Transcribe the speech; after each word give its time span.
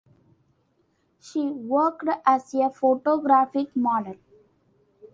She 1.19 1.45
worked 1.47 2.07
as 2.25 2.55
a 2.55 2.71
photographic 2.71 3.75
model. 3.75 4.15